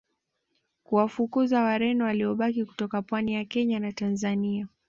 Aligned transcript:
kuwafukuza 0.83 1.61
Wareno 1.63 2.05
waliobaki 2.05 2.65
kutoka 2.65 3.01
pwani 3.01 3.33
ya 3.33 3.45
Kenya 3.45 3.79
na 3.79 3.91
Tanzania 3.91 4.67